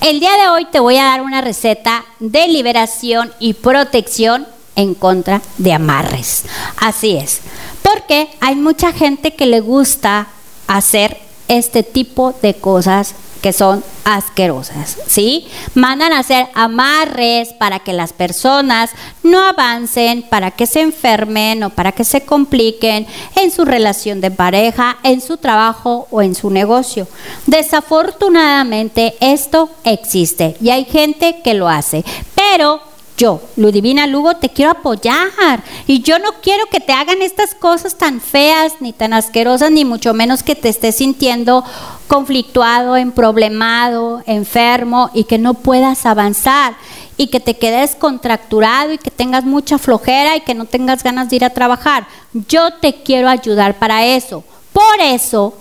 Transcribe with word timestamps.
El 0.00 0.20
día 0.20 0.30
de 0.40 0.48
hoy 0.48 0.64
te 0.66 0.78
voy 0.78 0.96
a 0.96 1.04
dar 1.04 1.22
una 1.22 1.40
receta 1.40 2.04
de 2.20 2.46
liberación 2.46 3.32
y 3.40 3.54
protección 3.54 4.46
en 4.76 4.94
contra 4.94 5.42
de 5.58 5.72
amarres. 5.72 6.44
Así 6.76 7.16
es, 7.16 7.40
porque 7.82 8.28
hay 8.40 8.54
mucha 8.54 8.92
gente 8.92 9.34
que 9.34 9.46
le 9.46 9.58
gusta 9.58 10.28
hacer 10.68 11.18
este 11.48 11.82
tipo 11.82 12.32
de 12.42 12.54
cosas 12.54 13.16
son 13.52 13.84
asquerosas, 14.04 14.96
¿sí? 15.06 15.46
Mandan 15.74 16.12
a 16.12 16.20
hacer 16.20 16.48
amarres 16.54 17.52
para 17.52 17.80
que 17.80 17.92
las 17.92 18.12
personas 18.12 18.90
no 19.22 19.40
avancen, 19.40 20.22
para 20.22 20.50
que 20.50 20.66
se 20.66 20.80
enfermen 20.80 21.62
o 21.62 21.70
para 21.70 21.92
que 21.92 22.04
se 22.04 22.22
compliquen 22.22 23.06
en 23.36 23.50
su 23.50 23.64
relación 23.64 24.20
de 24.20 24.30
pareja, 24.30 24.98
en 25.02 25.20
su 25.20 25.36
trabajo 25.36 26.08
o 26.10 26.22
en 26.22 26.34
su 26.34 26.50
negocio. 26.50 27.06
Desafortunadamente 27.46 29.14
esto 29.20 29.70
existe 29.84 30.56
y 30.60 30.70
hay 30.70 30.84
gente 30.84 31.40
que 31.44 31.54
lo 31.54 31.68
hace, 31.68 32.04
pero 32.34 32.87
yo, 33.18 33.42
Ludivina 33.56 34.06
Lugo, 34.06 34.36
te 34.36 34.48
quiero 34.48 34.70
apoyar. 34.70 35.62
Y 35.86 36.00
yo 36.02 36.18
no 36.18 36.30
quiero 36.40 36.66
que 36.66 36.80
te 36.80 36.92
hagan 36.92 37.20
estas 37.20 37.54
cosas 37.54 37.96
tan 37.96 38.20
feas, 38.20 38.74
ni 38.80 38.92
tan 38.92 39.12
asquerosas, 39.12 39.70
ni 39.70 39.84
mucho 39.84 40.14
menos 40.14 40.42
que 40.42 40.54
te 40.54 40.68
estés 40.68 40.94
sintiendo 40.94 41.64
conflictuado, 42.06 42.96
emproblemado, 42.96 44.22
enfermo 44.24 45.10
y 45.12 45.24
que 45.24 45.36
no 45.36 45.54
puedas 45.54 46.06
avanzar 46.06 46.74
y 47.16 47.26
que 47.26 47.40
te 47.40 47.58
quedes 47.58 47.96
contracturado 47.96 48.92
y 48.92 48.98
que 48.98 49.10
tengas 49.10 49.44
mucha 49.44 49.78
flojera 49.78 50.36
y 50.36 50.40
que 50.40 50.54
no 50.54 50.64
tengas 50.64 51.02
ganas 51.02 51.28
de 51.28 51.36
ir 51.36 51.44
a 51.44 51.50
trabajar. 51.50 52.06
Yo 52.32 52.72
te 52.74 53.02
quiero 53.02 53.28
ayudar 53.28 53.78
para 53.78 54.06
eso. 54.06 54.44
Por 54.72 55.00
eso, 55.02 55.54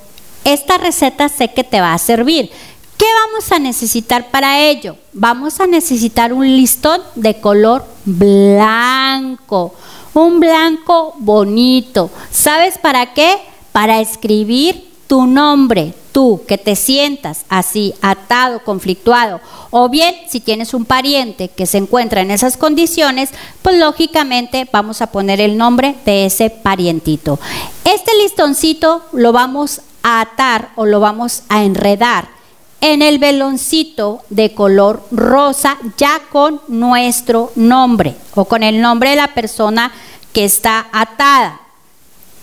esta 0.44 0.78
receta 0.78 1.28
sé 1.28 1.52
que 1.52 1.64
te 1.64 1.82
va 1.82 1.94
a 1.94 1.98
servir. 1.98 2.52
¿Qué 2.98 3.06
vamos 3.28 3.52
a 3.52 3.60
necesitar 3.60 4.32
para 4.32 4.60
ello? 4.62 4.98
Vamos 5.14 5.60
a 5.60 5.68
necesitar 5.68 6.34
un 6.34 6.48
listón 6.48 7.00
de 7.14 7.40
color 7.40 7.86
blanco, 8.06 9.76
un 10.16 10.40
blanco 10.40 11.14
bonito. 11.20 12.10
¿Sabes 12.32 12.80
para 12.80 13.14
qué? 13.14 13.38
Para 13.72 14.02
escribir 14.02 14.88
tu 15.06 15.28
nombre, 15.28 15.94
tú 16.12 16.42
que 16.48 16.58
te 16.58 16.76
sientas 16.76 17.46
así, 17.50 17.94
atado, 18.02 18.64
conflictuado, 18.64 19.42
o 19.70 19.90
bien 19.90 20.16
si 20.28 20.40
tienes 20.40 20.74
un 20.74 20.86
pariente 20.86 21.50
que 21.50 21.68
se 21.68 21.78
encuentra 21.78 22.22
en 22.22 22.32
esas 22.32 22.58
condiciones, 22.58 23.30
pues 23.62 23.78
lógicamente 23.78 24.68
vamos 24.72 25.04
a 25.04 25.12
poner 25.12 25.40
el 25.40 25.56
nombre 25.56 25.96
de 26.04 26.26
ese 26.26 26.50
parientito. 26.50 27.40
Este 27.86 28.12
listoncito 28.24 29.04
lo 29.14 29.32
vamos 29.34 29.82
a 30.02 30.22
atar 30.22 30.72
o 30.76 30.88
lo 30.88 31.00
vamos 31.00 31.44
a 31.48 31.64
enredar 31.64 32.37
en 32.82 33.02
el 33.02 33.20
veloncito 33.20 34.22
de 34.30 34.54
color 34.54 35.04
rosa 35.12 35.78
ya 35.98 36.22
con 36.32 36.62
nuestro 36.68 37.52
nombre 37.56 38.16
o 38.36 38.46
con 38.46 38.64
el 38.64 38.82
nombre 38.82 39.12
de 39.12 39.16
la 39.16 39.34
persona 39.34 39.92
que 40.34 40.46
está 40.46 40.88
atada. 40.92 41.60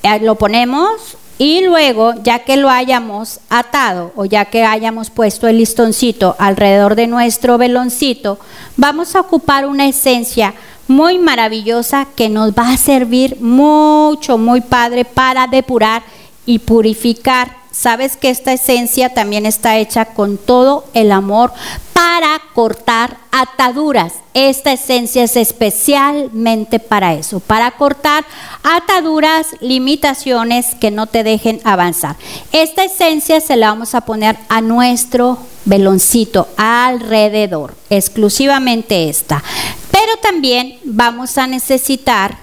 Eh, 0.03 0.21
lo 0.21 0.35
ponemos 0.35 1.17
y 1.39 1.63
luego, 1.65 2.15
ya 2.23 2.41
que 2.41 2.57
lo 2.57 2.71
hayamos 2.71 3.41
atado 3.49 4.13
o 4.15 4.25
ya 4.25 4.45
que 4.45 4.65
hayamos 4.65 5.11
puesto 5.11 5.49
el 5.49 5.59
listoncito 5.59 6.37
alrededor 6.39 6.95
de 6.95 7.09
nuestro 7.09 7.59
veloncito, 7.59 8.39
vamos 8.77 9.17
a 9.17 9.21
ocupar 9.21 9.67
una 9.67 9.89
esencia 9.89 10.55
muy 10.87 11.19
maravillosa 11.19 12.07
que 12.15 12.29
nos 12.29 12.53
va 12.53 12.71
a 12.71 12.77
servir 12.77 13.41
mucho, 13.41 14.39
muy 14.39 14.61
padre 14.61 15.05
para 15.05 15.47
depurar 15.47 16.03
y 16.47 16.61
purificar 16.61 17.64
sabes 17.75 18.17
que 18.17 18.31
esta 18.31 18.53
esencia 18.53 19.13
también 19.13 19.47
está 19.47 19.79
hecha 19.79 20.07
con 20.07 20.39
todo 20.39 20.85
el 20.95 21.11
amor 21.13 21.53
para 21.93 22.41
cortar 22.55 23.17
ataduras. 23.33 24.15
Esta 24.33 24.73
esencia 24.73 25.25
es 25.25 25.37
especialmente 25.37 26.79
para 26.79 27.15
eso, 27.15 27.41
para 27.41 27.73
cortar 27.73 28.25
ataduras, 28.63 29.49
limitaciones 29.61 30.75
que 30.77 30.91
no 30.91 31.07
te 31.07 31.25
dejen 31.25 31.61
avanzar. 31.65 32.17
Esta 32.53 32.85
esencia 32.85 33.41
se 33.41 33.57
la 33.57 33.71
vamos 33.71 33.95
a 33.95 34.03
poner 34.03 34.37
a 34.49 34.61
nuestro 34.61 35.39
veloncito 35.65 36.49
alrededor, 36.57 37.75
exclusivamente 37.91 39.09
esta. 39.09 39.43
Pero 39.91 40.17
también 40.23 40.79
vamos 40.85 41.39
a 41.39 41.47
necesitar 41.47 42.39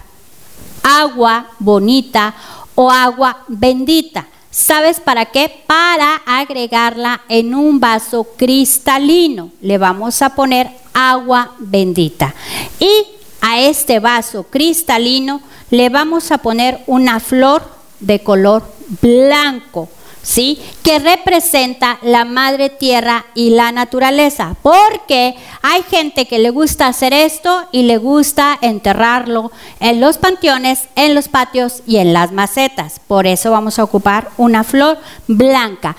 agua 0.84 1.52
bonita 1.60 2.34
o 2.76 2.90
agua 2.90 3.44
bendita. 3.48 4.28
¿Sabes 4.52 5.00
para 5.00 5.28
qué? 5.28 5.64
Para 5.66 6.18
agregarla 6.26 7.22
en 7.30 7.56
un 7.56 7.80
vaso 7.80 8.26
cristalino. 8.36 9.52
Le 9.62 9.78
vamos 9.78 10.22
a 10.22 10.36
poner 10.36 10.70
agua 10.94 11.56
bendita. 11.58 12.36
Y 12.78 13.08
a 13.40 13.62
este 13.62 14.02
vaso 14.02 14.44
cristalino 14.44 15.42
le 15.70 15.88
vamos 15.88 16.32
a 16.32 16.40
poner 16.40 16.84
una 16.86 17.22
flor 17.22 17.64
de 18.02 18.20
color 18.20 18.64
blanco. 19.02 19.88
¿Sí? 20.24 20.62
Que 20.84 21.00
representa 21.00 22.00
la 22.02 22.26
madre 22.26 22.70
tierra 22.70 23.26
y 23.36 23.52
la 23.52 23.72
naturaleza. 23.72 24.56
Porque 24.62 25.36
hay 25.62 25.84
gente 25.84 26.28
que 26.28 26.40
le 26.40 26.50
gusta 26.50 26.88
hacer 26.88 27.14
esto 27.14 27.68
y 27.72 27.84
le 27.84 27.98
gusta 27.98 28.58
enterrarlo 28.62 29.52
en 29.80 30.00
los 30.00 30.18
panteones, 30.18 30.88
en 30.96 31.16
los 31.16 31.28
patios 31.28 31.82
y 31.86 31.98
en 31.98 32.14
las 32.14 32.32
macetas. 32.32 33.00
Por 33.08 33.28
eso 33.28 33.52
vamos 33.52 33.80
a 33.80 33.84
ocupar 33.84 34.30
una 34.38 34.64
flor 34.64 34.98
blanca. 35.28 35.96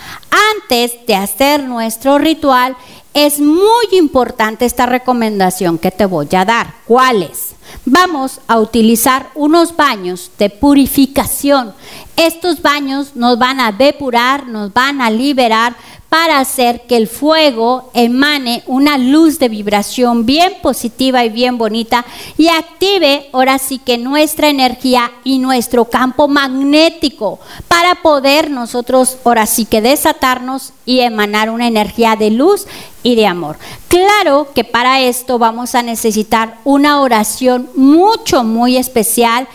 Antes 0.54 1.06
de 1.06 1.14
hacer 1.14 1.64
nuestro 1.64 2.18
ritual, 2.18 2.76
es 3.14 3.40
muy 3.40 3.86
importante 3.92 4.64
esta 4.64 4.86
recomendación 4.86 5.78
que 5.78 5.90
te 5.90 6.06
voy 6.06 6.28
a 6.34 6.44
dar. 6.44 6.74
¿Cuál 6.86 7.22
es? 7.22 7.54
Vamos 7.84 8.40
a 8.46 8.58
utilizar 8.58 9.30
unos 9.34 9.76
baños 9.76 10.30
de 10.38 10.50
purificación. 10.50 11.74
Estos 12.16 12.62
baños 12.62 13.14
nos 13.14 13.38
van 13.38 13.60
a 13.60 13.72
depurar, 13.72 14.46
nos 14.46 14.72
van 14.72 15.00
a 15.00 15.10
liberar 15.10 15.76
para 16.12 16.40
hacer 16.40 16.82
que 16.82 16.98
el 16.98 17.08
fuego 17.08 17.90
emane 17.94 18.62
una 18.66 18.98
luz 18.98 19.38
de 19.38 19.48
vibración 19.48 20.26
bien 20.26 20.56
positiva 20.60 21.24
y 21.24 21.30
bien 21.30 21.56
bonita 21.56 22.04
y 22.36 22.48
active 22.48 23.30
ahora 23.32 23.56
sí 23.58 23.78
que 23.78 23.96
nuestra 23.96 24.50
energía 24.50 25.10
y 25.24 25.38
nuestro 25.38 25.86
campo 25.86 26.28
magnético 26.28 27.40
para 27.66 27.94
poder 28.02 28.50
nosotros 28.50 29.16
ahora 29.24 29.46
sí 29.46 29.64
que 29.64 29.80
desatarnos 29.80 30.74
y 30.84 31.00
emanar 31.00 31.48
una 31.48 31.66
energía 31.66 32.14
de 32.14 32.30
luz 32.30 32.66
y 33.02 33.16
de 33.16 33.26
amor. 33.26 33.56
Claro 33.88 34.48
que 34.54 34.64
para 34.64 35.00
esto 35.00 35.38
vamos 35.38 35.74
a 35.74 35.82
necesitar 35.82 36.58
una 36.64 37.00
oración 37.00 37.70
mucho, 37.74 38.44
muy 38.44 38.76
especial 38.76 39.48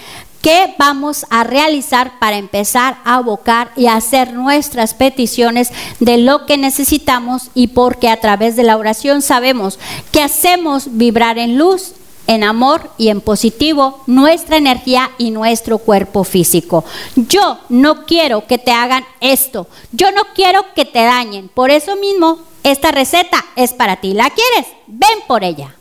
¿Qué 0.47 0.73
vamos 0.77 1.25
a 1.29 1.43
realizar 1.43 2.19
para 2.19 2.37
empezar 2.37 2.99
a 3.03 3.15
abocar 3.15 3.73
y 3.75 3.87
hacer 3.87 4.31
nuestras 4.31 4.93
peticiones 4.93 5.73
de 5.99 6.19
lo 6.19 6.45
que 6.45 6.55
necesitamos 6.55 7.49
y 7.53 7.67
porque 7.67 8.07
a 8.07 8.21
través 8.21 8.55
de 8.55 8.63
la 8.63 8.77
oración 8.77 9.21
sabemos 9.21 9.77
que 10.13 10.21
hacemos 10.21 10.95
vibrar 10.95 11.37
en 11.37 11.57
luz 11.57 11.95
en 12.27 12.45
amor 12.45 12.89
y 12.97 13.09
en 13.09 13.19
positivo 13.19 14.01
nuestra 14.07 14.55
energía 14.55 15.11
y 15.17 15.31
nuestro 15.31 15.79
cuerpo 15.79 16.23
físico. 16.23 16.85
Yo 17.17 17.59
no 17.67 18.05
quiero 18.05 18.47
que 18.47 18.57
te 18.57 18.71
hagan 18.71 19.03
esto, 19.19 19.67
yo 19.91 20.13
no 20.13 20.21
quiero 20.33 20.63
que 20.73 20.85
te 20.85 21.03
dañen, 21.03 21.49
por 21.49 21.71
eso 21.71 21.97
mismo 21.97 22.39
esta 22.63 22.91
receta 22.91 23.43
es 23.57 23.73
para 23.73 23.97
ti. 23.97 24.13
¿La 24.13 24.29
quieres? 24.29 24.71
Ven 24.87 25.19
por 25.27 25.43
ella. 25.43 25.75